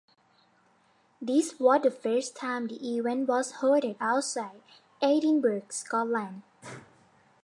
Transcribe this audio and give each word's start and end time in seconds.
This 1.21 1.59
was 1.59 1.83
the 1.83 1.91
first 1.91 2.35
time 2.35 2.65
the 2.65 2.97
event 2.97 3.27
was 3.29 3.53
hosted 3.61 3.97
outside 4.01 4.63
Edinburgh, 4.99 5.67
Scotland. 5.69 6.41